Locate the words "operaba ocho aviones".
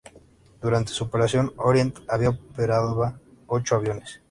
2.31-4.19